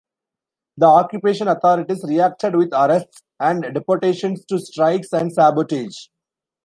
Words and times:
The 0.77 0.87
occupation 0.87 1.47
authorities 1.47 2.03
reacted 2.03 2.55
with 2.55 2.73
arrests 2.73 3.21
and 3.39 3.71
deportations 3.71 4.43
to 4.45 4.57
strikes 4.57 5.13
and 5.13 5.31
sabotage. 5.31 6.07